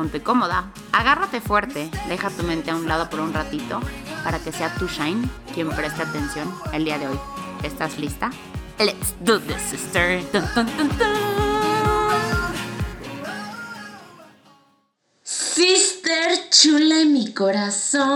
Ponte 0.00 0.22
cómoda, 0.22 0.72
agárrate 0.92 1.42
fuerte, 1.42 1.90
deja 2.08 2.30
tu 2.30 2.42
mente 2.42 2.70
a 2.70 2.74
un 2.74 2.88
lado 2.88 3.10
por 3.10 3.20
un 3.20 3.34
ratito 3.34 3.82
para 4.24 4.38
que 4.38 4.50
sea 4.50 4.72
tu 4.76 4.88
Shine 4.88 5.28
quien 5.52 5.68
preste 5.68 6.00
atención 6.00 6.50
el 6.72 6.86
día 6.86 6.98
de 6.98 7.08
hoy. 7.08 7.20
¿Estás 7.62 7.98
lista? 7.98 8.30
Let's 8.78 9.14
do 9.20 9.38
this, 9.40 9.60
sister. 9.60 10.22
Sister 15.22 16.48
chula 16.48 17.04
mi 17.04 17.34
corazón. 17.34 18.10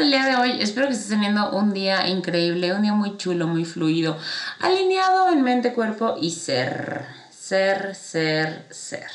El 0.00 0.10
día 0.10 0.24
de 0.24 0.36
hoy? 0.36 0.62
Espero 0.62 0.86
que 0.86 0.94
estés 0.94 1.10
teniendo 1.10 1.50
un 1.50 1.72
día 1.72 2.08
increíble, 2.08 2.72
un 2.72 2.82
día 2.82 2.94
muy 2.94 3.16
chulo, 3.18 3.46
muy 3.46 3.64
fluido, 3.64 4.16
alineado 4.58 5.30
en 5.30 5.42
mente, 5.42 5.74
cuerpo 5.74 6.16
y 6.20 6.30
ser. 6.30 7.04
Ser, 7.30 7.94
ser, 7.94 8.66
ser. 8.70 9.10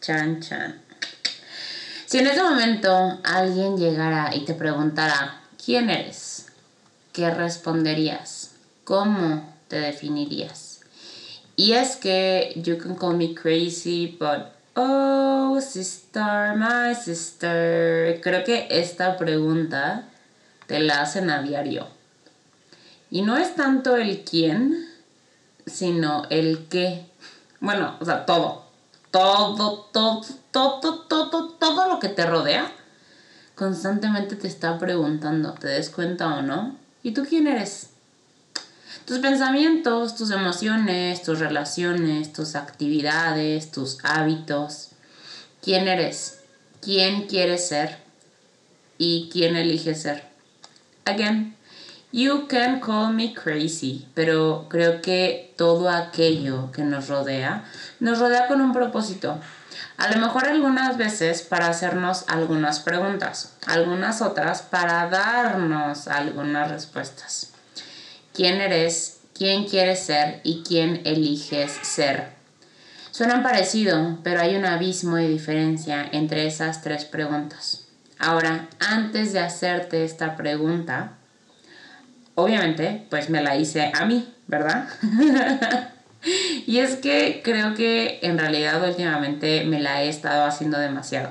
Chan, 0.00 0.40
chan. 0.40 0.80
Si 2.06 2.18
en 2.18 2.26
este 2.26 2.42
momento 2.42 3.20
alguien 3.22 3.76
llegara 3.76 4.34
y 4.34 4.44
te 4.44 4.54
preguntara, 4.54 5.40
¿quién 5.64 5.90
eres? 5.90 6.46
¿Qué 7.12 7.30
responderías? 7.30 8.52
¿Cómo 8.84 9.54
te 9.68 9.76
definirías? 9.76 10.80
Y 11.54 11.72
es 11.72 11.96
que 11.96 12.52
you 12.56 12.78
can 12.78 12.96
call 12.96 13.16
me 13.16 13.34
crazy, 13.34 14.16
but 14.18 14.55
Oh, 14.78 15.58
sister, 15.62 16.54
my 16.54 16.94
sister. 16.94 18.20
Creo 18.20 18.44
que 18.44 18.68
esta 18.68 19.16
pregunta 19.16 20.04
te 20.66 20.80
la 20.80 21.00
hacen 21.00 21.30
a 21.30 21.40
diario. 21.42 21.86
Y 23.10 23.22
no 23.22 23.38
es 23.38 23.54
tanto 23.54 23.96
el 23.96 24.22
quién, 24.22 24.86
sino 25.64 26.26
el 26.28 26.66
qué. 26.68 27.06
Bueno, 27.60 27.96
o 28.00 28.04
sea, 28.04 28.26
todo. 28.26 28.66
Todo, 29.10 29.88
todo, 29.94 30.22
todo, 30.50 31.00
todo, 31.08 31.48
todo 31.52 31.88
lo 31.88 31.98
que 31.98 32.10
te 32.10 32.26
rodea. 32.26 32.70
Constantemente 33.54 34.36
te 34.36 34.46
está 34.46 34.78
preguntando, 34.78 35.54
¿te 35.54 35.68
des 35.68 35.88
cuenta 35.88 36.36
o 36.36 36.42
no? 36.42 36.76
¿Y 37.02 37.12
tú 37.12 37.24
quién 37.26 37.46
eres? 37.46 37.95
Tus 39.04 39.18
pensamientos, 39.18 40.16
tus 40.16 40.30
emociones, 40.30 41.22
tus 41.22 41.38
relaciones, 41.38 42.32
tus 42.32 42.56
actividades, 42.56 43.70
tus 43.70 43.98
hábitos. 44.04 44.90
¿Quién 45.62 45.88
eres? 45.88 46.40
¿Quién 46.80 47.26
quieres 47.26 47.68
ser? 47.68 47.98
¿Y 48.98 49.28
quién 49.32 49.56
eliges 49.56 50.02
ser? 50.02 50.24
Again, 51.04 51.56
you 52.12 52.48
can 52.48 52.80
call 52.80 53.12
me 53.12 53.34
crazy, 53.34 54.06
pero 54.14 54.66
creo 54.68 55.02
que 55.02 55.54
todo 55.56 55.90
aquello 55.90 56.72
que 56.72 56.82
nos 56.82 57.08
rodea, 57.08 57.64
nos 58.00 58.18
rodea 58.18 58.48
con 58.48 58.60
un 58.60 58.72
propósito. 58.72 59.38
A 59.98 60.10
lo 60.10 60.20
mejor 60.20 60.46
algunas 60.46 60.96
veces 60.96 61.42
para 61.42 61.68
hacernos 61.68 62.24
algunas 62.28 62.80
preguntas, 62.80 63.56
algunas 63.66 64.22
otras 64.22 64.62
para 64.62 65.08
darnos 65.08 66.08
algunas 66.08 66.70
respuestas 66.70 67.55
quién 68.36 68.60
eres, 68.60 69.22
quién 69.34 69.64
quieres 69.64 70.00
ser 70.00 70.40
y 70.44 70.62
quién 70.62 71.00
eliges 71.04 71.72
ser. 71.82 72.36
Suenan 73.10 73.42
parecido, 73.42 74.18
pero 74.22 74.42
hay 74.42 74.56
un 74.56 74.66
abismo 74.66 75.16
de 75.16 75.26
diferencia 75.26 76.06
entre 76.12 76.46
esas 76.46 76.82
tres 76.82 77.06
preguntas. 77.06 77.86
Ahora, 78.18 78.68
antes 78.78 79.32
de 79.32 79.40
hacerte 79.40 80.04
esta 80.04 80.36
pregunta, 80.36 81.12
obviamente, 82.34 83.06
pues 83.08 83.30
me 83.30 83.42
la 83.42 83.56
hice 83.56 83.90
a 83.94 84.04
mí, 84.04 84.30
¿verdad? 84.46 84.86
y 86.66 86.78
es 86.78 86.96
que 86.96 87.40
creo 87.42 87.74
que 87.74 88.18
en 88.20 88.38
realidad 88.38 88.86
últimamente 88.86 89.64
me 89.64 89.80
la 89.80 90.02
he 90.02 90.10
estado 90.10 90.44
haciendo 90.44 90.78
demasiado. 90.78 91.30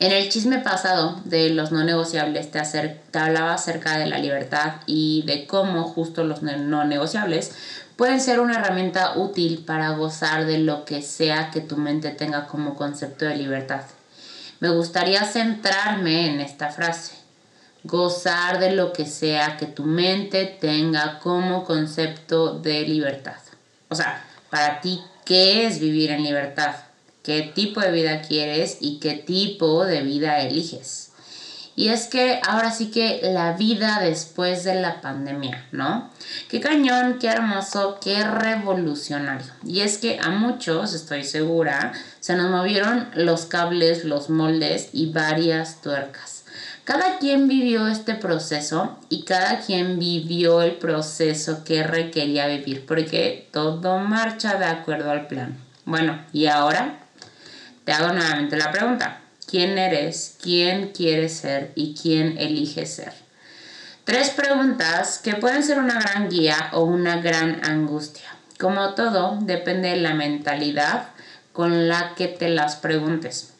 En 0.00 0.12
el 0.12 0.28
chisme 0.28 0.58
pasado 0.58 1.20
de 1.24 1.50
los 1.50 1.70
no 1.70 1.84
negociables 1.84 2.50
te, 2.50 2.60
hablaba 3.18 3.54
acerca 3.54 3.96
de 3.96 4.06
la 4.06 4.18
libertad 4.18 4.74
y 4.86 5.22
de 5.22 5.46
cómo 5.46 5.84
justo 5.84 6.24
los 6.24 6.42
no 6.42 6.84
negociables 6.84 7.52
pueden 7.96 8.20
ser 8.20 8.40
una 8.40 8.58
herramienta 8.58 9.16
útil 9.16 9.64
para 9.64 9.90
gozar 9.90 10.46
de 10.46 10.58
lo 10.58 10.84
que 10.84 11.00
sea 11.00 11.50
que 11.50 11.60
tu 11.60 11.76
mente 11.76 12.10
tenga 12.10 12.46
como 12.46 12.74
concepto 12.74 13.24
de 13.24 13.36
libertad. 13.36 13.82
Me 14.60 14.70
gustaría 14.70 15.24
centrarme 15.24 16.30
en 16.30 16.40
esta 16.40 16.70
frase. 16.70 17.14
Gozar 17.84 18.58
de 18.58 18.72
lo 18.72 18.92
que 18.92 19.06
sea 19.06 19.56
que 19.56 19.66
tu 19.66 19.84
mente 19.84 20.46
tenga 20.60 21.18
como 21.20 21.64
concepto 21.64 22.58
de 22.58 22.80
libertad. 22.82 23.36
O 23.90 23.94
sea, 23.94 24.24
para 24.50 24.80
ti, 24.80 25.00
¿qué 25.24 25.66
es 25.66 25.78
vivir 25.78 26.10
en 26.10 26.24
libertad? 26.24 26.74
Qué 27.24 27.50
tipo 27.54 27.80
de 27.80 27.90
vida 27.90 28.20
quieres 28.22 28.78
y 28.80 29.00
qué 29.00 29.14
tipo 29.14 29.84
de 29.84 30.02
vida 30.02 30.42
eliges. 30.42 31.10
Y 31.76 31.88
es 31.88 32.06
que 32.06 32.40
ahora 32.46 32.70
sí 32.70 32.92
que 32.92 33.20
la 33.22 33.54
vida 33.54 33.98
después 34.00 34.62
de 34.62 34.80
la 34.80 35.00
pandemia, 35.00 35.66
¿no? 35.72 36.08
Qué 36.48 36.60
cañón, 36.60 37.18
qué 37.18 37.26
hermoso, 37.28 37.98
qué 38.00 38.22
revolucionario. 38.22 39.52
Y 39.64 39.80
es 39.80 39.98
que 39.98 40.20
a 40.22 40.30
muchos, 40.30 40.94
estoy 40.94 41.24
segura, 41.24 41.92
se 42.20 42.36
nos 42.36 42.50
movieron 42.50 43.08
los 43.14 43.46
cables, 43.46 44.04
los 44.04 44.30
moldes 44.30 44.90
y 44.92 45.10
varias 45.10 45.80
tuercas. 45.80 46.44
Cada 46.84 47.18
quien 47.18 47.48
vivió 47.48 47.88
este 47.88 48.14
proceso 48.14 48.96
y 49.08 49.24
cada 49.24 49.60
quien 49.60 49.98
vivió 49.98 50.62
el 50.62 50.72
proceso 50.72 51.64
que 51.64 51.82
requería 51.82 52.46
vivir, 52.46 52.84
porque 52.86 53.48
todo 53.52 53.98
marcha 53.98 54.58
de 54.58 54.66
acuerdo 54.66 55.10
al 55.10 55.26
plan. 55.26 55.58
Bueno, 55.86 56.20
¿y 56.32 56.46
ahora? 56.46 57.03
Te 57.84 57.92
hago 57.92 58.12
nuevamente 58.12 58.56
la 58.56 58.72
pregunta. 58.72 59.20
¿Quién 59.46 59.76
eres? 59.78 60.38
¿Quién 60.42 60.88
quieres 60.88 61.34
ser? 61.34 61.72
¿Y 61.74 61.94
quién 61.94 62.38
eliges 62.38 62.94
ser? 62.94 63.12
Tres 64.04 64.30
preguntas 64.30 65.18
que 65.22 65.34
pueden 65.34 65.62
ser 65.62 65.78
una 65.78 66.00
gran 66.00 66.28
guía 66.28 66.70
o 66.72 66.84
una 66.84 67.20
gran 67.20 67.64
angustia. 67.64 68.24
Como 68.58 68.94
todo, 68.94 69.38
depende 69.40 69.90
de 69.90 69.96
la 69.96 70.14
mentalidad 70.14 71.08
con 71.52 71.88
la 71.88 72.14
que 72.14 72.28
te 72.28 72.48
las 72.48 72.76
preguntes. 72.76 73.54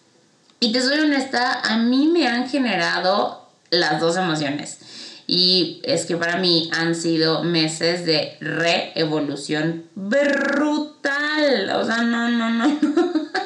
Y 0.61 0.73
te 0.73 0.81
soy 0.81 1.01
honesta, 1.01 1.61
a 1.61 1.77
mí 1.77 2.09
me 2.09 2.27
han 2.27 2.49
generado 2.49 3.49
las 3.71 4.01
dos 4.01 4.17
emociones. 4.17 4.79
Y 5.27 5.81
es 5.85 6.06
que 6.06 6.17
para 6.17 6.37
mí 6.37 6.71
han 6.75 6.95
sido 6.95 7.43
meses 7.43 8.05
de 8.05 8.37
reevolución 8.41 9.85
brutal. 9.95 11.71
O 11.75 11.85
sea, 11.85 11.99
no, 12.03 12.29
no, 12.29 12.51
no, 12.51 12.67
no 12.69 13.29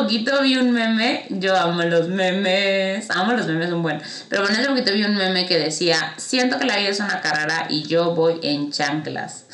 poquito 0.00 0.42
vi 0.42 0.56
un 0.56 0.72
meme, 0.72 1.26
yo 1.30 1.56
amo 1.56 1.82
los 1.82 2.08
memes, 2.08 3.10
amo 3.10 3.32
los 3.32 3.46
memes, 3.46 3.70
un 3.70 3.82
buen. 3.82 4.00
Pero 4.28 4.42
bueno, 4.42 4.58
hace 4.58 4.68
poquito 4.68 4.92
vi 4.92 5.04
un 5.04 5.16
meme 5.16 5.46
que 5.46 5.58
decía, 5.58 6.14
siento 6.16 6.58
que 6.58 6.66
la 6.66 6.76
vida 6.76 6.90
es 6.90 7.00
una 7.00 7.20
carrera 7.20 7.66
y 7.68 7.84
yo 7.84 8.14
voy 8.14 8.40
en 8.42 8.70
chanclas. 8.70 9.46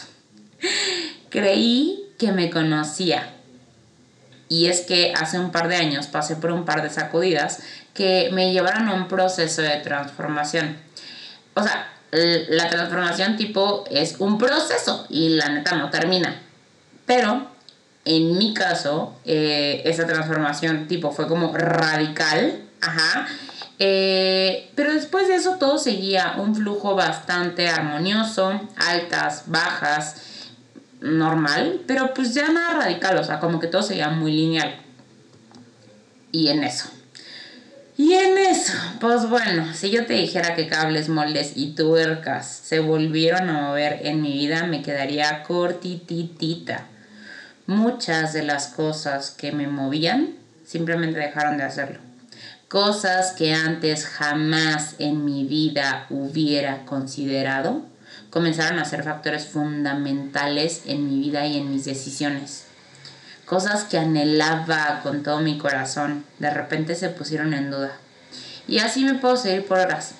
Creí 1.31 2.11
que 2.19 2.33
me 2.33 2.51
conocía. 2.51 3.35
Y 4.49 4.67
es 4.67 4.81
que 4.81 5.13
hace 5.17 5.39
un 5.39 5.53
par 5.53 5.69
de 5.69 5.77
años 5.77 6.09
pasé 6.09 6.37
por 6.37 6.51
un 6.51 6.65
par 6.65 6.83
de 6.83 6.91
sacudidas 6.91 7.61
que 7.95 8.31
me 8.33 8.53
llevaron 8.53 8.89
a 8.89 8.95
un 8.95 9.07
proceso 9.07 9.63
de 9.63 9.77
transformación. 9.77 10.77
O 11.55 11.63
sea, 11.63 11.89
la 12.11 12.69
transformación 12.69 13.37
tipo 13.37 13.85
es 13.91 14.17
un 14.19 14.39
proceso 14.39 15.07
y 15.09 15.31
la 15.31 15.49
neta 15.51 15.77
no 15.77 15.91
termina. 15.91 16.41
Pero 17.07 17.49
en 18.05 18.39
mi 18.39 18.55
caso, 18.55 19.17
eh, 19.25 19.83
esa 19.85 20.07
transformación 20.07 20.89
tipo 20.89 21.11
fue 21.13 21.27
como 21.27 21.53
radical, 21.57 22.63
ajá. 22.81 23.27
Eh, 23.79 24.71
pero 24.75 24.93
después 24.93 25.29
de 25.29 25.37
eso 25.37 25.57
todo 25.59 25.79
seguía 25.79 26.35
un 26.39 26.55
flujo 26.55 26.95
bastante 26.95 27.69
armonioso, 27.69 28.61
altas, 28.77 29.45
bajas, 29.47 30.17
normal, 31.01 31.81
pero 31.87 32.13
pues 32.15 32.35
ya 32.35 32.51
nada 32.51 32.81
radical, 32.81 33.17
o 33.19 33.25
sea, 33.25 33.41
como 33.41 33.59
que 33.59 33.67
todo 33.67 33.83
seguía 33.83 34.09
muy 34.09 34.33
lineal. 34.33 34.77
Y 36.33 36.49
en 36.49 36.63
eso. 36.65 36.91
Y 37.97 38.15
en 38.15 38.39
eso, 38.39 38.73
pues 38.99 39.29
bueno, 39.29 39.75
si 39.75 39.91
yo 39.91 40.07
te 40.07 40.15
dijera 40.15 40.55
que 40.55 40.69
cables, 40.69 41.09
moldes 41.11 41.53
y 41.57 41.75
tuercas 41.75 42.47
se 42.47 42.81
volvieron 42.81 43.51
a 43.51 43.61
mover 43.61 44.01
en 44.05 44.23
mi 44.23 44.33
vida, 44.33 44.65
me 44.65 44.81
quedaría 44.81 45.43
cortititita. 45.43 46.87
Muchas 47.71 48.33
de 48.33 48.43
las 48.43 48.67
cosas 48.67 49.31
que 49.31 49.53
me 49.53 49.69
movían 49.69 50.35
simplemente 50.67 51.21
dejaron 51.21 51.57
de 51.57 51.63
hacerlo. 51.63 52.01
Cosas 52.67 53.31
que 53.33 53.55
antes 53.55 54.07
jamás 54.07 54.97
en 54.99 55.25
mi 55.25 55.45
vida 55.45 56.07
hubiera 56.11 56.85
considerado 56.85 57.83
comenzaron 58.31 58.81
a 58.81 58.85
ser 58.85 59.05
factores 59.05 59.47
fundamentales 59.47 60.83
en 60.87 61.09
mi 61.09 61.21
vida 61.21 61.47
y 61.47 61.59
en 61.59 61.71
mis 61.71 61.85
decisiones 61.85 62.65
cosas 63.51 63.83
que 63.83 63.99
anhelaba 63.99 65.01
con 65.03 65.25
todo 65.25 65.41
mi 65.41 65.59
corazón, 65.59 66.25
de 66.39 66.51
repente 66.51 66.95
se 66.95 67.09
pusieron 67.09 67.53
en 67.53 67.73
duda. 67.73 67.91
Y 68.69 68.79
así 68.79 69.05
me 69.05 69.15
puedo 69.15 69.37
seguir 69.37 69.67
por 69.67 69.79
horas. 69.79 70.13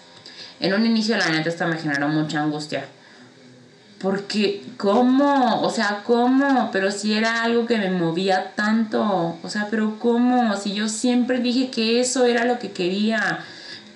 En 0.59 0.75
un 0.75 0.85
inicio 0.85 1.17
la 1.17 1.29
neta 1.29 1.49
esto 1.49 1.65
me 1.69 1.79
generó 1.79 2.09
mucha 2.09 2.41
angustia. 2.41 2.87
Porque, 4.01 4.65
¿cómo? 4.79 5.61
O 5.61 5.71
sea, 5.71 6.03
¿cómo? 6.07 6.71
Pero 6.73 6.91
si 6.91 7.13
era 7.13 7.43
algo 7.43 7.67
que 7.67 7.77
me 7.77 7.91
movía 7.91 8.53
tanto. 8.55 9.37
O 9.43 9.51
sea, 9.51 9.69
pero 9.71 9.99
¿cómo? 9.99 10.57
Si 10.57 10.73
yo 10.73 10.89
siempre 10.89 11.39
dije 11.39 11.71
que 11.71 12.01
eso 12.01 12.25
era 12.25 12.47
lo 12.47 12.59
que 12.59 12.73
quería. 12.73 13.41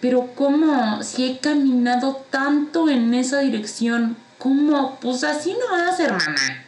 Pero 0.02 0.32
¿cómo? 0.34 1.02
Si 1.02 1.24
he 1.24 1.38
caminado 1.38 2.22
tanto 2.28 2.90
en 2.90 3.14
esa 3.14 3.40
dirección. 3.40 4.18
¿Cómo? 4.38 4.98
Pues 5.00 5.24
así 5.24 5.52
no 5.58 5.74
vas, 5.74 5.98
hermana. 5.98 6.64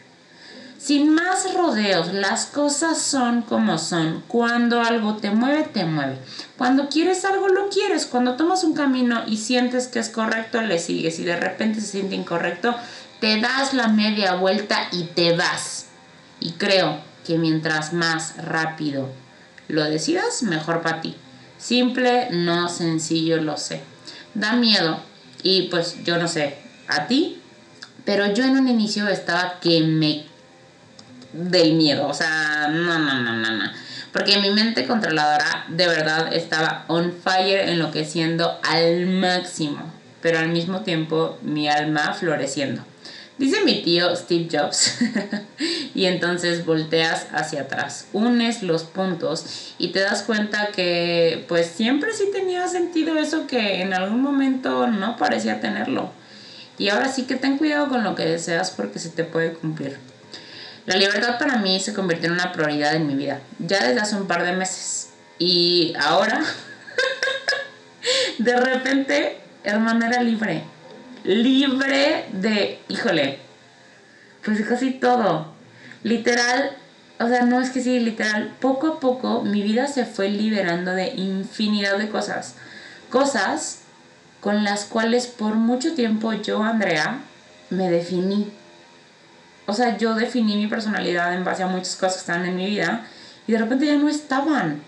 Sin 0.79 1.13
más 1.13 1.53
rodeos, 1.53 2.13
las 2.13 2.47
cosas 2.47 3.03
son 3.03 3.43
como 3.43 3.77
son. 3.77 4.23
Cuando 4.29 4.81
algo 4.81 5.17
te 5.17 5.31
mueve, 5.31 5.65
te 5.65 5.85
mueve. 5.85 6.17
Cuando 6.57 6.89
quieres 6.89 7.25
algo, 7.25 7.49
lo 7.49 7.69
quieres. 7.69 8.07
Cuando 8.07 8.37
tomas 8.37 8.63
un 8.63 8.73
camino 8.73 9.25
y 9.27 9.39
sientes 9.39 9.89
que 9.89 9.99
es 9.99 10.09
correcto, 10.09 10.63
le 10.63 10.79
sigues. 10.79 11.19
Y 11.19 11.25
de 11.25 11.35
repente 11.35 11.81
se 11.81 11.89
siente 11.89 12.15
incorrecto, 12.15 12.75
te 13.21 13.41
das 13.41 13.75
la 13.75 13.89
media 13.89 14.35
vuelta 14.35 14.89
y 14.93 15.05
te 15.05 15.37
vas. 15.37 15.87
Y 16.41 16.53
creo 16.53 17.01
que 17.27 17.39
mientras 17.39 17.93
más 17.93 18.37
rápido 18.37 19.11
lo 19.69 19.85
decidas, 19.85 20.43
mejor 20.43 20.83
para 20.83 21.01
ti. 21.01 21.17
Simple, 21.59 22.29
no 22.31 22.69
sencillo, 22.69 23.41
lo 23.43 23.57
sé. 23.57 23.81
Da 24.35 24.53
miedo. 24.53 25.01
Y 25.43 25.63
pues 25.63 26.05
yo 26.05 26.19
no 26.19 26.29
sé, 26.29 26.59
a 26.89 27.07
ti. 27.07 27.41
Pero 28.05 28.33
yo 28.33 28.45
en 28.45 28.59
un 28.59 28.69
inicio 28.69 29.09
estaba 29.09 29.59
que 29.61 29.81
me 29.81 30.27
del 31.33 31.75
miedo. 31.75 32.07
O 32.07 32.15
sea, 32.15 32.69
no, 32.69 32.99
no, 32.99 33.21
no, 33.21 33.33
no, 33.33 33.51
no. 33.51 33.71
Porque 34.13 34.39
mi 34.39 34.51
mente 34.51 34.87
controladora 34.87 35.67
de 35.69 35.87
verdad 35.87 36.33
estaba 36.33 36.85
on 36.89 37.13
fire, 37.13 37.69
enloqueciendo 37.69 38.59
al 38.63 39.07
máximo. 39.07 39.93
Pero 40.23 40.39
al 40.39 40.49
mismo 40.49 40.81
tiempo 40.81 41.39
mi 41.43 41.69
alma 41.69 42.15
floreciendo. 42.15 42.83
Dice 43.39 43.65
mi 43.65 43.83
tío 43.83 44.15
Steve 44.17 44.49
Jobs. 44.51 44.99
y 45.95 46.07
entonces 46.07 46.65
volteas 46.65 47.27
hacia 47.33 47.63
atrás, 47.63 48.07
unes 48.13 48.63
los 48.63 48.85
puntos 48.85 49.75
y 49.79 49.89
te 49.89 50.01
das 50.01 50.23
cuenta 50.23 50.69
que 50.69 51.45
pues 51.49 51.67
siempre 51.67 52.13
sí 52.15 52.25
tenía 52.33 52.67
sentido 52.69 53.19
eso 53.19 53.47
que 53.47 53.83
en 53.83 53.93
algún 53.93 54.23
momento 54.23 54.87
no 54.87 55.17
parecía 55.17 55.61
tenerlo. 55.61 56.11
Y 56.79 56.89
ahora 56.89 57.11
sí 57.11 57.23
que 57.23 57.37
ten 57.37 57.59
cuidado 57.59 57.89
con 57.89 58.05
lo 58.05 58.15
que 58.15 58.25
deseas 58.25 58.71
porque 58.71 58.99
se 58.99 59.11
te 59.11 59.25
puede 59.25 59.53
cumplir. 59.53 59.99
La 60.87 60.97
libertad 60.97 61.39
para 61.39 61.57
mí 61.57 61.81
se 61.81 61.93
convirtió 61.93 62.29
en 62.29 62.35
una 62.35 62.53
prioridad 62.53 62.95
en 62.95 63.07
mi 63.07 63.15
vida, 63.15 63.41
ya 63.59 63.85
desde 63.85 64.01
hace 64.01 64.17
un 64.17 64.27
par 64.27 64.45
de 64.45 64.53
meses. 64.53 65.11
Y 65.39 65.95
ahora, 65.99 66.43
de 68.39 68.57
repente, 68.57 69.39
hermana 69.65 70.07
era 70.09 70.23
libre. 70.23 70.63
Libre 71.27 72.27
de, 72.33 72.81
híjole, 72.89 73.39
pues 74.45 74.61
casi 74.63 74.93
todo. 74.93 75.53
Literal, 76.03 76.71
o 77.19 77.29
sea, 77.29 77.43
no 77.43 77.61
es 77.61 77.71
que 77.71 77.83
sí, 77.83 77.99
literal, 78.01 78.55
poco 78.61 78.87
a 78.87 79.01
poco 79.01 79.43
mi 79.43 79.63
vida 79.63 79.87
se 79.89 80.07
fue 80.07 80.29
liberando 80.29 80.93
de 80.93 81.09
infinidad 81.15 81.99
de 81.99 82.09
cosas. 82.09 82.55
Cosas 83.11 83.83
con 84.41 84.65
las 84.65 84.85
cuales 84.85 85.27
por 85.27 85.55
mucho 85.57 85.95
tiempo 85.95 86.33
yo, 86.33 86.63
Andrea, 86.63 87.21
me 87.71 87.91
definí 87.91 88.51
o 89.67 89.73
sea, 89.73 89.99
yo 89.99 90.15
definí 90.15 90.57
mi 90.57 90.69
personalidad 90.69 91.35
en 91.35 91.45
base 91.45 91.65
a 91.65 91.67
muchas 91.67 91.97
cosas 91.97 92.15
que 92.15 92.21
estaban 92.21 92.47
en 92.47 92.57
mi 92.57 92.67
vida 92.67 93.05
y 93.47 93.53
de 93.53 93.59
repente 93.59 93.87
ya 93.87 93.97
no 93.97 94.09
estaban. 94.09 94.81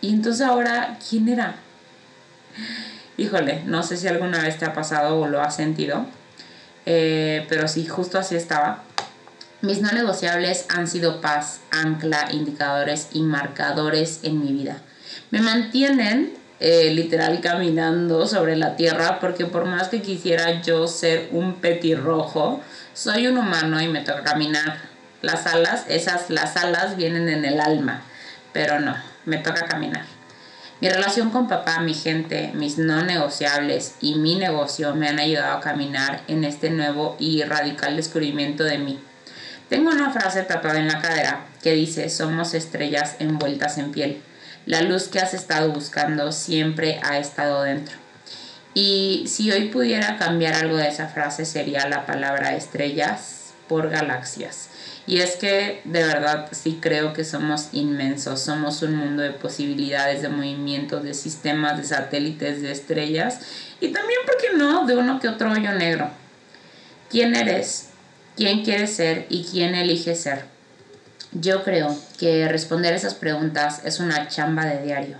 Y 0.00 0.12
entonces 0.12 0.44
ahora, 0.44 0.98
¿quién 1.08 1.28
era? 1.28 1.54
Híjole, 3.20 3.62
no 3.66 3.82
sé 3.82 3.98
si 3.98 4.08
alguna 4.08 4.40
vez 4.40 4.56
te 4.56 4.64
ha 4.64 4.72
pasado 4.72 5.20
o 5.20 5.26
lo 5.26 5.42
has 5.42 5.54
sentido, 5.54 6.06
eh, 6.86 7.44
pero 7.50 7.68
sí, 7.68 7.84
justo 7.84 8.18
así 8.18 8.34
estaba. 8.34 8.82
Mis 9.60 9.82
no 9.82 9.92
negociables 9.92 10.64
han 10.70 10.88
sido 10.88 11.20
paz, 11.20 11.60
ancla, 11.70 12.32
indicadores 12.32 13.08
y 13.12 13.20
marcadores 13.20 14.20
en 14.22 14.40
mi 14.40 14.54
vida. 14.54 14.78
Me 15.30 15.42
mantienen 15.42 16.32
eh, 16.60 16.94
literal 16.94 17.42
caminando 17.42 18.26
sobre 18.26 18.56
la 18.56 18.76
tierra 18.76 19.20
porque 19.20 19.44
por 19.44 19.66
más 19.66 19.88
que 19.88 20.00
quisiera 20.00 20.62
yo 20.62 20.88
ser 20.88 21.28
un 21.30 21.56
petirrojo, 21.56 22.62
soy 22.94 23.26
un 23.26 23.36
humano 23.36 23.82
y 23.82 23.88
me 23.88 24.00
toca 24.00 24.24
caminar. 24.24 24.78
Las 25.20 25.46
alas, 25.46 25.84
esas, 25.88 26.30
las 26.30 26.56
alas 26.56 26.96
vienen 26.96 27.28
en 27.28 27.44
el 27.44 27.60
alma, 27.60 28.00
pero 28.54 28.80
no, 28.80 28.96
me 29.26 29.36
toca 29.36 29.66
caminar. 29.66 30.19
Mi 30.80 30.88
relación 30.88 31.28
con 31.28 31.46
papá, 31.46 31.80
mi 31.80 31.92
gente, 31.92 32.52
mis 32.54 32.78
no 32.78 33.02
negociables 33.02 33.96
y 34.00 34.14
mi 34.14 34.36
negocio 34.36 34.94
me 34.94 35.08
han 35.08 35.18
ayudado 35.18 35.58
a 35.58 35.60
caminar 35.60 36.22
en 36.26 36.42
este 36.42 36.70
nuevo 36.70 37.16
y 37.18 37.42
radical 37.42 37.96
descubrimiento 37.96 38.64
de 38.64 38.78
mí. 38.78 38.98
Tengo 39.68 39.90
una 39.90 40.10
frase 40.10 40.42
tatuada 40.42 40.78
en 40.80 40.88
la 40.88 41.02
cadera 41.02 41.44
que 41.62 41.74
dice, 41.74 42.08
somos 42.08 42.54
estrellas 42.54 43.16
envueltas 43.18 43.76
en 43.76 43.92
piel. 43.92 44.22
La 44.64 44.80
luz 44.80 45.08
que 45.08 45.20
has 45.20 45.34
estado 45.34 45.70
buscando 45.70 46.32
siempre 46.32 46.98
ha 47.02 47.18
estado 47.18 47.62
dentro. 47.62 47.96
Y 48.72 49.24
si 49.26 49.52
hoy 49.52 49.68
pudiera 49.68 50.16
cambiar 50.16 50.54
algo 50.54 50.78
de 50.78 50.88
esa 50.88 51.08
frase 51.08 51.44
sería 51.44 51.88
la 51.88 52.06
palabra 52.06 52.56
estrellas 52.56 53.52
por 53.68 53.90
galaxias. 53.90 54.70
Y 55.10 55.18
es 55.22 55.34
que 55.34 55.80
de 55.82 56.04
verdad 56.04 56.46
sí 56.52 56.78
creo 56.80 57.12
que 57.12 57.24
somos 57.24 57.70
inmensos, 57.72 58.40
somos 58.40 58.80
un 58.82 58.94
mundo 58.94 59.24
de 59.24 59.32
posibilidades, 59.32 60.22
de 60.22 60.28
movimientos, 60.28 61.02
de 61.02 61.14
sistemas, 61.14 61.76
de 61.78 61.82
satélites, 61.82 62.62
de 62.62 62.70
estrellas 62.70 63.40
y 63.80 63.88
también, 63.88 64.20
¿por 64.24 64.36
qué 64.36 64.56
no?, 64.56 64.86
de 64.86 64.96
uno 64.96 65.18
que 65.18 65.26
otro 65.26 65.50
hoyo 65.50 65.72
negro. 65.72 66.08
¿Quién 67.10 67.34
eres? 67.34 67.88
¿Quién 68.36 68.62
quieres 68.62 68.94
ser? 68.94 69.26
¿Y 69.28 69.42
quién 69.42 69.74
elige 69.74 70.14
ser? 70.14 70.44
Yo 71.32 71.64
creo 71.64 71.98
que 72.16 72.46
responder 72.46 72.94
esas 72.94 73.14
preguntas 73.14 73.82
es 73.84 73.98
una 73.98 74.28
chamba 74.28 74.64
de 74.64 74.80
diario. 74.84 75.16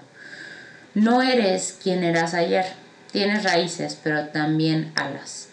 No 0.95 1.21
eres 1.21 1.77
quien 1.83 2.05
eras 2.05 2.35
ayer 2.35 2.67
Tienes 3.13 3.43
raíces, 3.43 3.99
pero 4.01 4.29
también 4.29 4.93
alas. 4.95 5.49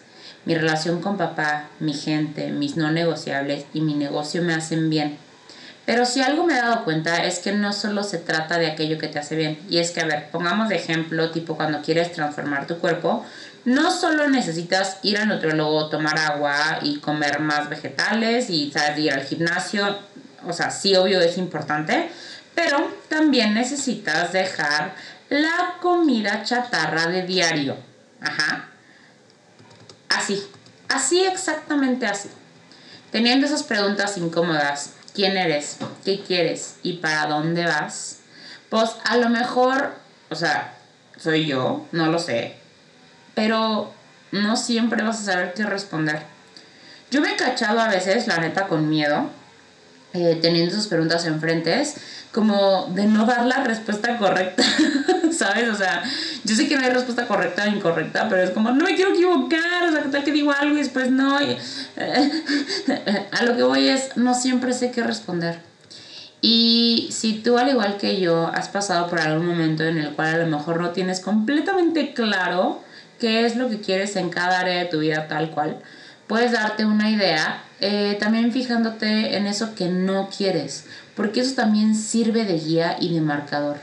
Mi 0.48 0.54
relación 0.54 1.02
con 1.02 1.18
papá, 1.18 1.68
mi 1.78 1.92
gente, 1.92 2.48
mis 2.52 2.78
no 2.78 2.90
negociables 2.90 3.66
y 3.74 3.82
mi 3.82 3.92
negocio 3.92 4.40
me 4.40 4.54
hacen 4.54 4.88
bien. 4.88 5.18
Pero 5.84 6.06
si 6.06 6.22
algo 6.22 6.44
me 6.44 6.54
he 6.54 6.56
dado 6.56 6.84
cuenta 6.84 7.22
es 7.22 7.40
que 7.40 7.52
no 7.52 7.74
solo 7.74 8.02
se 8.02 8.16
trata 8.16 8.56
de 8.56 8.68
aquello 8.68 8.96
que 8.96 9.08
te 9.08 9.18
hace 9.18 9.36
bien. 9.36 9.58
Y 9.68 9.76
es 9.76 9.90
que, 9.90 10.00
a 10.00 10.06
ver, 10.06 10.30
pongamos 10.30 10.70
de 10.70 10.76
ejemplo, 10.76 11.32
tipo 11.32 11.54
cuando 11.54 11.82
quieres 11.82 12.12
transformar 12.12 12.66
tu 12.66 12.78
cuerpo, 12.78 13.26
no 13.66 13.90
solo 13.90 14.26
necesitas 14.30 14.96
ir 15.02 15.18
al 15.18 15.28
nutriólogo, 15.28 15.90
tomar 15.90 16.18
agua 16.18 16.78
y 16.80 16.96
comer 16.96 17.40
más 17.40 17.68
vegetales 17.68 18.48
y 18.48 18.70
¿sabes? 18.72 18.98
ir 19.00 19.12
al 19.12 19.24
gimnasio. 19.24 19.98
O 20.46 20.54
sea, 20.54 20.70
sí, 20.70 20.96
obvio 20.96 21.20
es 21.20 21.36
importante, 21.36 22.08
pero 22.54 22.90
también 23.10 23.52
necesitas 23.52 24.32
dejar 24.32 24.94
la 25.28 25.74
comida 25.82 26.42
chatarra 26.42 27.08
de 27.08 27.26
diario. 27.26 27.76
Ajá. 28.22 28.67
Así, 30.88 31.24
exactamente 31.24 32.06
así. 32.06 32.30
Teniendo 33.10 33.46
esas 33.46 33.62
preguntas 33.62 34.16
incómodas, 34.18 34.94
¿quién 35.14 35.36
eres? 35.36 35.78
¿Qué 36.04 36.20
quieres? 36.20 36.76
¿Y 36.82 36.94
para 36.94 37.26
dónde 37.26 37.66
vas? 37.66 38.20
Pues 38.68 38.90
a 39.04 39.16
lo 39.16 39.28
mejor, 39.28 39.94
o 40.30 40.34
sea, 40.34 40.74
soy 41.16 41.46
yo, 41.46 41.86
no 41.92 42.06
lo 42.06 42.18
sé, 42.18 42.56
pero 43.34 43.92
no 44.32 44.56
siempre 44.56 45.02
vas 45.02 45.20
a 45.20 45.32
saber 45.32 45.54
qué 45.54 45.64
responder. 45.64 46.22
Yo 47.10 47.20
me 47.20 47.32
he 47.32 47.36
cachado 47.36 47.80
a 47.80 47.88
veces, 47.88 48.26
la 48.26 48.38
neta, 48.38 48.66
con 48.66 48.88
miedo, 48.88 49.30
eh, 50.14 50.38
teniendo 50.40 50.72
esas 50.72 50.86
preguntas 50.86 51.26
enfrente, 51.26 51.82
como 52.32 52.86
de 52.94 53.06
no 53.06 53.26
dar 53.26 53.46
la 53.46 53.64
respuesta 53.64 54.18
correcta, 54.18 54.62
¿sabes? 55.32 55.68
O 55.68 55.74
sea, 55.74 56.02
yo 56.44 56.54
sé 56.54 56.68
que 56.68 56.76
no 56.76 56.82
hay 56.82 56.90
respuesta 56.90 57.26
correcta 57.26 57.64
o 57.64 57.68
incorrecta, 57.68 58.28
pero 58.28 58.42
es 58.42 58.50
como, 58.50 58.70
no 58.70 58.84
me 58.84 58.94
quiero 58.94 59.12
equivocar, 59.12 59.88
o 59.88 59.92
sea, 59.92 60.02
que 60.02 60.08
tal 60.08 60.24
que 60.24 60.32
digo 60.32 60.52
algo 60.52 60.74
y 60.74 60.78
después 60.78 61.10
no. 61.10 61.36
a 63.32 63.44
lo 63.44 63.56
que 63.56 63.62
voy 63.62 63.88
es, 63.88 64.16
no 64.16 64.34
siempre 64.34 64.72
sé 64.72 64.90
qué 64.90 65.02
responder. 65.02 65.60
Y 66.40 67.08
si 67.10 67.34
tú, 67.34 67.58
al 67.58 67.68
igual 67.68 67.96
que 67.96 68.20
yo, 68.20 68.46
has 68.46 68.68
pasado 68.68 69.08
por 69.08 69.20
algún 69.20 69.46
momento 69.46 69.84
en 69.84 69.98
el 69.98 70.12
cual 70.12 70.34
a 70.34 70.38
lo 70.38 70.46
mejor 70.46 70.80
no 70.80 70.90
tienes 70.90 71.20
completamente 71.20 72.14
claro 72.14 72.80
qué 73.18 73.44
es 73.44 73.56
lo 73.56 73.68
que 73.68 73.80
quieres 73.80 74.14
en 74.16 74.30
cada 74.30 74.60
área 74.60 74.78
de 74.78 74.84
tu 74.84 75.00
vida 75.00 75.26
tal 75.26 75.50
cual, 75.50 75.80
puedes 76.28 76.52
darte 76.52 76.84
una 76.84 77.10
idea, 77.10 77.62
eh, 77.80 78.16
también 78.18 78.52
fijándote 78.52 79.36
en 79.36 79.46
eso 79.46 79.74
que 79.74 79.88
no 79.88 80.28
quieres, 80.36 80.86
porque 81.14 81.40
eso 81.40 81.54
también 81.54 81.94
sirve 81.94 82.44
de 82.44 82.58
guía 82.58 82.96
y 83.00 83.14
de 83.14 83.20
marcador. 83.20 83.78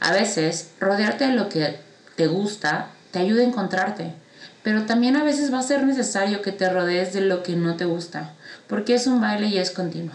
A 0.00 0.12
veces, 0.12 0.70
rodearte 0.80 1.28
de 1.28 1.34
lo 1.34 1.48
que 1.48 1.78
te 2.16 2.26
gusta 2.26 2.88
te 3.10 3.20
ayuda 3.20 3.42
a 3.42 3.46
encontrarte, 3.46 4.12
pero 4.62 4.84
también 4.84 5.16
a 5.16 5.24
veces 5.24 5.52
va 5.52 5.60
a 5.60 5.62
ser 5.62 5.84
necesario 5.84 6.42
que 6.42 6.52
te 6.52 6.68
rodees 6.68 7.12
de 7.12 7.22
lo 7.22 7.42
que 7.42 7.56
no 7.56 7.76
te 7.76 7.84
gusta, 7.84 8.32
porque 8.66 8.94
es 8.94 9.06
un 9.06 9.20
baile 9.20 9.46
y 9.46 9.58
es 9.58 9.70
continuo. 9.70 10.14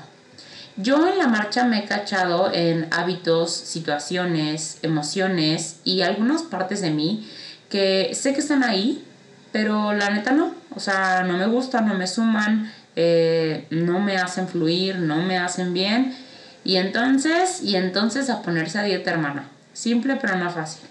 Yo 0.82 1.08
en 1.08 1.18
la 1.18 1.28
marcha 1.28 1.66
me 1.66 1.80
he 1.80 1.86
cachado 1.86 2.52
en 2.54 2.88
hábitos, 2.92 3.52
situaciones, 3.54 4.78
emociones 4.82 5.82
y 5.84 6.02
algunas 6.04 6.44
partes 6.44 6.82
de 6.82 6.92
mí 6.92 7.30
que 7.70 8.12
sé 8.14 8.34
que 8.34 8.40
están 8.40 8.64
ahí, 8.64 9.04
pero 9.52 9.94
la 9.94 10.10
neta 10.10 10.32
no. 10.32 10.54
O 10.76 10.80
sea, 10.80 11.24
no 11.24 11.38
me 11.38 11.48
gustan, 11.48 11.88
no 11.88 11.96
me 11.96 12.08
suman, 12.08 12.72
eh, 12.96 13.66
no 13.70 14.00
me 14.00 14.18
hacen 14.18 14.48
fluir, 14.48 14.98
no 14.98 15.18
me 15.18 15.38
hacen 15.38 15.74
bien. 15.74 16.16
Y 16.64 16.78
entonces, 16.78 17.62
y 17.64 17.76
entonces 17.76 18.30
a 18.30 18.42
ponerse 18.42 18.80
a 18.80 18.84
dieta, 18.84 19.12
hermana. 19.12 19.50
Simple 19.74 20.18
pero 20.18 20.36
no 20.36 20.50
fácil. 20.52 20.82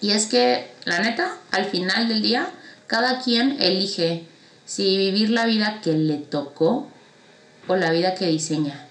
Y 0.00 0.12
es 0.12 0.26
que, 0.26 0.70
la 0.84 1.00
neta, 1.00 1.36
al 1.50 1.66
final 1.66 2.08
del 2.08 2.22
día, 2.22 2.48
cada 2.86 3.20
quien 3.20 3.56
elige 3.60 4.24
si 4.64 4.96
vivir 4.96 5.30
la 5.30 5.46
vida 5.46 5.80
que 5.82 5.92
le 5.92 6.16
tocó 6.16 6.88
o 7.68 7.76
la 7.76 7.90
vida 7.90 8.14
que 8.14 8.26
diseña. 8.26 8.84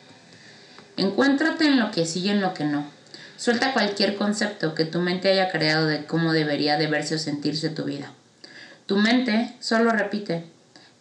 Encuéntrate 0.98 1.66
en 1.66 1.80
lo 1.80 1.92
que 1.92 2.06
sí 2.06 2.22
y 2.22 2.30
en 2.30 2.42
lo 2.42 2.54
que 2.54 2.64
no. 2.64 2.86
Suelta 3.38 3.74
cualquier 3.74 4.16
concepto 4.16 4.76
que 4.76 4.86
tu 4.86 5.00
mente 5.00 5.30
haya 5.30 5.50
creado 5.50 5.88
de 5.88 6.06
cómo 6.06 6.32
debería 6.32 6.78
de 6.78 6.88
verse 6.88 7.16
o 7.16 7.20
sentirse 7.20 7.70
tu 7.70 7.84
vida. 7.84 8.12
Tu 8.86 8.98
mente 8.98 9.54
solo 9.60 9.92
repite. 9.92 10.46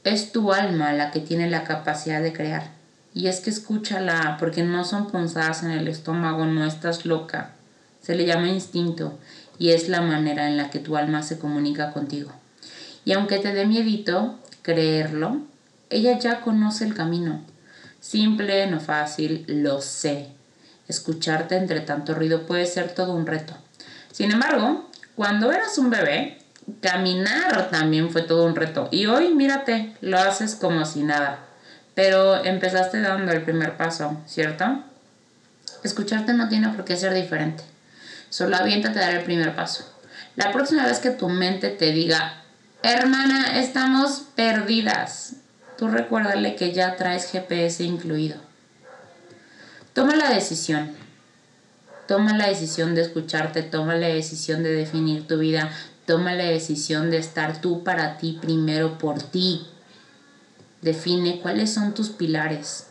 Es 0.04 0.32
tu 0.32 0.52
alma 0.52 0.92
la 0.92 1.11
que 1.11 1.20
tiene 1.20 1.49
la 1.49 1.64
capacidad 1.64 2.23
de 2.23 2.34
crear. 2.34 2.70
Y 3.14 3.28
es 3.28 3.40
que 3.40 3.49
escúchala, 3.49 4.37
porque 4.38 4.62
no 4.62 4.84
son 4.84 5.06
punzadas 5.11 5.62
en 5.62 5.70
el 5.70 5.88
estómago, 5.88 6.44
no 6.44 6.66
estás 6.66 7.06
loca. 7.06 7.52
Se 8.02 8.14
le 8.14 8.26
llama 8.26 8.49
instinto 8.49 9.18
y 9.58 9.70
es 9.70 9.88
la 9.88 10.02
manera 10.02 10.46
en 10.46 10.58
la 10.58 10.68
que 10.68 10.78
tu 10.78 10.96
alma 10.96 11.23
se 11.23 11.38
comunica 11.38 11.92
contigo. 11.92 12.32
Y 13.06 13.12
aunque 13.12 13.38
te 13.38 13.54
dé 13.54 13.64
miedito 13.66 14.38
creerlo, 14.62 15.40
ella 15.88 16.18
ya 16.18 16.42
conoce 16.42 16.84
el 16.84 16.94
camino. 16.94 17.40
Simple, 18.00 18.66
no 18.66 18.80
fácil, 18.80 19.44
lo 19.49 19.80
sé. 19.80 20.28
Escucharte 20.87 21.56
entre 21.56 21.80
tanto 21.80 22.14
ruido 22.14 22.46
puede 22.46 22.66
ser 22.66 22.94
todo 22.94 23.14
un 23.14 23.26
reto. 23.26 23.54
Sin 24.12 24.32
embargo, 24.32 24.90
cuando 25.14 25.50
eras 25.50 25.78
un 25.78 25.88
bebé, 25.88 26.38
caminar 26.80 27.71
también 27.71 28.11
fue 28.11 28.23
todo 28.23 28.44
un 28.44 28.56
reto. 28.56 28.88
Y 28.90 29.06
hoy, 29.06 29.35
mírate, 29.35 29.94
lo 30.00 30.18
haces 30.18 30.54
como 30.54 30.85
si 30.85 31.02
nada. 31.02 31.40
Pero 31.94 32.44
empezaste 32.44 33.00
dando 33.00 33.33
el 33.33 33.42
primer 33.42 33.76
paso, 33.76 34.21
¿cierto? 34.26 34.83
Escucharte 35.83 36.33
no 36.33 36.49
tiene 36.49 36.71
por 36.71 36.85
qué 36.85 36.97
ser 36.97 37.14
diferente. 37.14 37.62
Solo 38.30 38.56
aviéntate 38.56 38.99
a 38.99 39.02
dar 39.02 39.14
el 39.14 39.25
primer 39.25 39.54
paso. 39.54 39.85
La 40.37 40.50
próxima 40.50 40.87
vez 40.87 40.99
que 40.99 41.11
tu 41.11 41.28
mente 41.28 41.68
te 41.71 41.92
diga, 41.92 42.42
hermana, 42.83 43.61
estamos 43.61 44.25
perdidas, 44.35 45.35
tú 45.78 45.88
recuérdale 45.88 46.56
que 46.56 46.73
ya 46.73 46.97
traes 46.97 47.30
GPS 47.30 47.85
incluido. 47.85 48.37
Toma 49.92 50.16
la 50.16 50.30
decisión. 50.30 50.92
Toma 52.09 52.37
la 52.37 52.49
decisión 52.49 52.94
de 52.94 53.02
escucharte, 53.02 53.62
toma 53.62 53.94
la 53.94 54.09
decisión 54.09 54.62
de 54.62 54.73
definir 54.73 55.26
tu 55.26 55.38
vida, 55.38 55.71
toma 56.06 56.34
la 56.34 56.44
decisión 56.44 57.11
de 57.11 57.18
estar 57.18 57.61
tú 57.61 57.84
para 57.84 58.18
ti 58.18 58.38
primero 58.40 58.99
por 58.99 59.23
ti. 59.23 59.66
Define 60.82 61.40
cuáles 61.40 61.73
son 61.73 61.94
tus 61.94 62.11
pilares. 62.11 62.87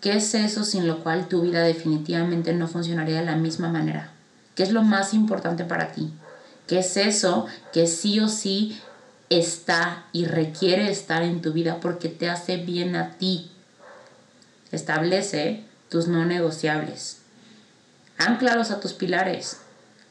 ¿Qué 0.00 0.16
es 0.16 0.34
eso 0.34 0.64
sin 0.64 0.86
lo 0.86 1.02
cual 1.02 1.28
tu 1.28 1.42
vida 1.42 1.62
definitivamente 1.62 2.52
no 2.52 2.68
funcionaría 2.68 3.20
de 3.20 3.26
la 3.26 3.36
misma 3.36 3.68
manera? 3.68 4.10
¿Qué 4.54 4.62
es 4.62 4.72
lo 4.72 4.82
más 4.82 5.14
importante 5.14 5.64
para 5.64 5.92
ti? 5.92 6.10
¿Qué 6.66 6.80
es 6.80 6.96
eso 6.96 7.46
que 7.72 7.86
sí 7.86 8.20
o 8.20 8.28
sí 8.28 8.80
está 9.30 10.04
y 10.12 10.26
requiere 10.26 10.90
estar 10.90 11.22
en 11.22 11.42
tu 11.42 11.52
vida 11.52 11.80
porque 11.80 12.08
te 12.08 12.28
hace 12.28 12.56
bien 12.58 12.96
a 12.96 13.12
ti. 13.12 13.50
Establece 14.72 15.64
tus 15.88 16.08
no 16.08 16.24
negociables. 16.24 17.18
Anclaros 18.18 18.70
a 18.70 18.80
tus 18.80 18.92
pilares. 18.92 19.58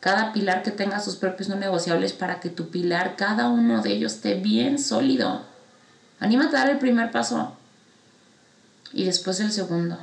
Cada 0.05 0.33
pilar 0.33 0.62
que 0.62 0.69
tenga 0.69 1.00
sus 1.00 1.15
propios 1.15 1.50
no 1.50 1.55
negociables 1.55 2.13
para 2.13 2.39
que 2.39 2.50
tu 2.50 2.69
pilar, 2.69 3.15
cada 3.15 3.50
uno 3.50 3.81
de 3.81 3.91
ellos, 3.91 4.13
esté 4.13 4.35
bien 4.35 4.77
sólido. 4.77 5.41
Anímate 6.19 6.55
a 6.55 6.59
dar 6.59 6.69
el 6.69 6.77
primer 6.77 7.09
paso. 7.09 7.57
Y 8.93 9.05
después 9.05 9.39
el 9.39 9.51
segundo. 9.51 9.97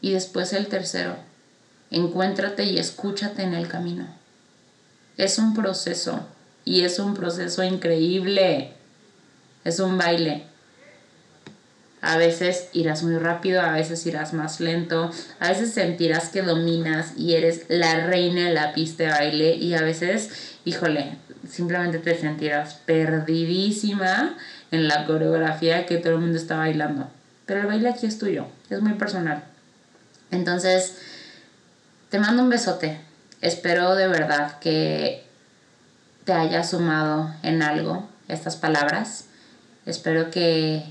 Y 0.00 0.12
después 0.12 0.54
el 0.54 0.68
tercero. 0.68 1.16
Encuéntrate 1.90 2.64
y 2.64 2.78
escúchate 2.78 3.42
en 3.42 3.52
el 3.52 3.68
camino. 3.68 4.06
Es 5.18 5.38
un 5.38 5.52
proceso 5.52 6.26
y 6.64 6.80
es 6.84 6.98
un 6.98 7.12
proceso 7.12 7.62
increíble. 7.62 8.72
Es 9.64 9.80
un 9.80 9.98
baile. 9.98 10.46
A 12.06 12.18
veces 12.18 12.68
irás 12.72 13.02
muy 13.02 13.18
rápido, 13.18 13.60
a 13.60 13.72
veces 13.72 14.06
irás 14.06 14.32
más 14.32 14.60
lento, 14.60 15.10
a 15.40 15.48
veces 15.48 15.72
sentirás 15.72 16.28
que 16.28 16.42
dominas 16.42 17.14
y 17.16 17.34
eres 17.34 17.64
la 17.68 18.06
reina 18.06 18.42
de 18.46 18.54
la 18.54 18.72
pista 18.72 19.02
de 19.02 19.10
baile 19.10 19.56
y 19.56 19.74
a 19.74 19.82
veces, 19.82 20.54
híjole, 20.64 21.16
simplemente 21.50 21.98
te 21.98 22.16
sentirás 22.16 22.74
perdidísima 22.74 24.36
en 24.70 24.86
la 24.86 25.04
coreografía 25.04 25.84
que 25.84 25.96
todo 25.96 26.12
el 26.12 26.20
mundo 26.20 26.38
está 26.38 26.56
bailando. 26.56 27.08
Pero 27.44 27.62
el 27.62 27.66
baile 27.66 27.88
aquí 27.88 28.06
es 28.06 28.18
tuyo, 28.18 28.46
es 28.70 28.80
muy 28.80 28.94
personal. 28.94 29.42
Entonces, 30.30 30.98
te 32.08 32.20
mando 32.20 32.44
un 32.44 32.50
besote. 32.50 33.00
Espero 33.40 33.96
de 33.96 34.06
verdad 34.06 34.60
que 34.60 35.24
te 36.24 36.32
haya 36.32 36.62
sumado 36.62 37.34
en 37.42 37.64
algo 37.64 38.08
estas 38.28 38.54
palabras. 38.54 39.24
Espero 39.86 40.30
que, 40.30 40.84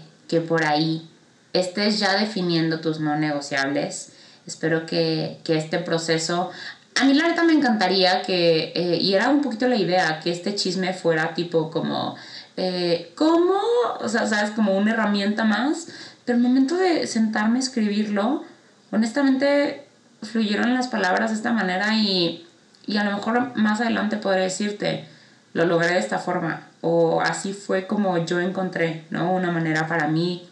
por 0.47 0.65
ahí 0.65 1.07
estés 1.53 1.99
ya 1.99 2.17
definiendo 2.17 2.79
tus 2.81 2.99
no 2.99 3.15
negociables. 3.15 4.13
Espero 4.45 4.85
que, 4.85 5.39
este 5.47 5.79
proceso... 5.79 6.51
A 6.99 7.03
mí 7.03 7.13
la 7.13 7.27
neta 7.27 7.43
me 7.43 7.51
encantaría 7.51 8.21
que, 8.21 8.71
eh, 8.73 8.97
y 9.01 9.15
era 9.15 9.29
un 9.29 9.41
poquito 9.41 9.67
la 9.67 9.75
idea, 9.75 10.21
que 10.21 10.31
este 10.31 10.55
chisme 10.55 10.93
fuera 10.93 11.33
tipo 11.33 11.69
como, 11.69 12.15
eh, 12.55 13.11
¿cómo? 13.15 13.59
O 13.99 14.07
sea, 14.07 14.25
sabes, 14.27 14.51
como 14.51 14.77
una 14.77 14.93
herramienta 14.93 15.43
más. 15.43 15.89
Pero 16.23 16.37
el 16.37 16.43
momento 16.43 16.77
de 16.77 17.05
sentarme 17.05 17.57
a 17.57 17.61
escribirlo, 17.61 18.45
honestamente 18.91 19.85
fluyeron 20.23 20.73
las 20.73 20.87
palabras 20.87 21.31
de 21.31 21.35
esta 21.35 21.51
manera 21.51 21.95
y, 21.95 22.47
y 22.87 22.95
a 22.95 23.03
lo 23.03 23.11
mejor 23.11 23.55
más 23.57 23.81
adelante 23.81 24.15
podré 24.15 24.43
decirte, 24.43 25.05
lo 25.53 25.65
logré 25.65 25.89
de 25.89 25.99
esta 25.99 26.19
forma 26.19 26.67
o 26.87 27.19
así 27.19 27.51
fue 27.53 27.87
como 27.87 28.15
yo 28.25 28.39
encontré, 28.39 29.05
¿no? 29.09 29.33
Una 29.33 29.51
manera 29.51 29.87
para 29.87 30.07
mí, 30.07 30.47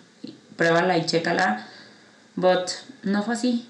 pruébala 0.58 0.98
y 0.98 1.06
chécala, 1.06 1.68
but 2.36 2.72
no 3.04 3.22
fue 3.22 3.36
así, 3.36 3.70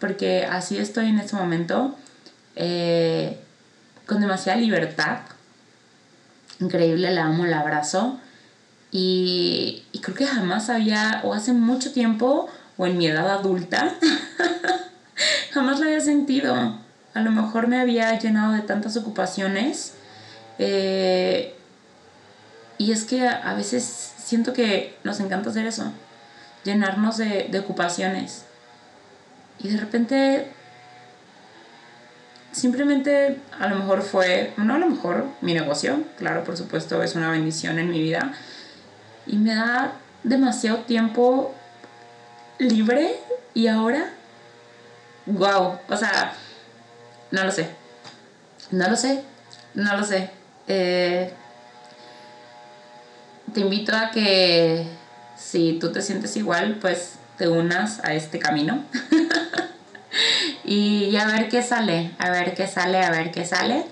porque 0.00 0.44
así 0.44 0.76
estoy 0.76 1.06
en 1.06 1.20
este 1.20 1.36
momento, 1.36 1.94
eh, 2.56 3.38
con 4.06 4.20
demasiada 4.20 4.58
libertad, 4.58 5.20
increíble, 6.58 7.12
la 7.12 7.26
amo, 7.26 7.46
la 7.46 7.60
abrazo 7.60 8.18
y, 8.90 9.84
y 9.92 10.00
creo 10.00 10.16
que 10.16 10.26
jamás 10.26 10.68
había, 10.68 11.20
o 11.22 11.32
hace 11.32 11.52
mucho 11.52 11.92
tiempo, 11.92 12.48
o 12.76 12.86
en 12.86 12.98
mi 12.98 13.06
edad 13.06 13.30
adulta, 13.30 13.94
jamás 15.52 15.78
lo 15.78 15.86
había 15.86 16.00
sentido. 16.00 16.76
A 17.14 17.20
lo 17.20 17.30
mejor 17.30 17.68
me 17.68 17.78
había 17.78 18.18
llenado 18.18 18.54
de 18.54 18.62
tantas 18.62 18.96
ocupaciones 18.96 19.94
eh, 20.58 21.54
y 22.80 22.92
es 22.92 23.04
que 23.04 23.28
a 23.28 23.52
veces 23.52 24.14
siento 24.16 24.54
que 24.54 24.96
nos 25.04 25.20
encanta 25.20 25.50
hacer 25.50 25.66
eso, 25.66 25.92
llenarnos 26.64 27.18
de, 27.18 27.50
ocupaciones. 27.62 28.46
Y 29.58 29.68
de 29.68 29.76
repente, 29.76 30.50
simplemente 32.52 33.38
a 33.58 33.68
lo 33.68 33.76
mejor 33.76 34.00
fue, 34.00 34.54
no 34.56 34.76
a 34.76 34.78
lo 34.78 34.86
mejor, 34.86 35.26
mi 35.42 35.52
negocio, 35.52 36.04
claro, 36.16 36.42
por 36.42 36.56
supuesto, 36.56 37.02
es 37.02 37.16
una 37.16 37.30
bendición 37.30 37.78
en 37.78 37.90
mi 37.90 38.00
vida. 38.00 38.32
Y 39.26 39.36
me 39.36 39.54
da 39.54 39.92
demasiado 40.24 40.78
tiempo 40.78 41.54
libre 42.56 43.14
y 43.52 43.66
ahora, 43.66 44.08
wow, 45.26 45.80
o 45.86 45.96
sea, 45.98 46.32
no 47.30 47.44
lo 47.44 47.52
sé, 47.52 47.68
no 48.70 48.88
lo 48.88 48.96
sé, 48.96 49.22
no 49.74 49.98
lo 49.98 50.02
sé. 50.02 50.30
Eh, 50.66 51.34
te 53.52 53.60
invito 53.60 53.94
a 53.94 54.10
que 54.10 54.86
si 55.36 55.78
tú 55.80 55.92
te 55.92 56.02
sientes 56.02 56.36
igual, 56.36 56.78
pues 56.80 57.14
te 57.38 57.48
unas 57.48 58.04
a 58.04 58.14
este 58.14 58.38
camino. 58.38 58.84
Y, 60.64 61.16
a 61.16 61.26
ver 61.26 61.48
qué 61.48 61.62
sale, 61.62 62.12
a 62.18 62.30
ver 62.30 62.54
qué 62.54 62.66
sale, 62.66 63.02
a 63.02 63.10
ver 63.10 63.30
qué 63.30 63.44
sale. 63.44 63.84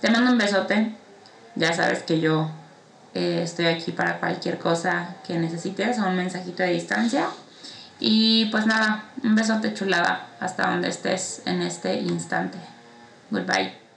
Te 0.00 0.10
mando 0.10 0.32
un 0.32 0.38
besote. 0.38 0.94
Ya 1.54 1.72
sabes 1.72 2.02
que 2.02 2.20
yo 2.20 2.50
eh, 3.14 3.40
estoy 3.42 3.66
aquí 3.66 3.92
para 3.92 4.18
cualquier 4.18 4.58
cosa 4.58 5.16
que 5.26 5.38
necesites 5.38 5.98
o 5.98 6.06
un 6.06 6.16
mensajito 6.16 6.62
de 6.62 6.70
distancia. 6.70 7.28
Y 8.00 8.46
pues 8.46 8.66
nada, 8.66 9.04
un 9.22 9.34
besote 9.34 9.74
chulada 9.74 10.28
hasta 10.40 10.70
donde 10.70 10.88
estés 10.88 11.42
en 11.46 11.62
este 11.62 11.94
instante. 11.94 12.58
Goodbye. 13.30 13.87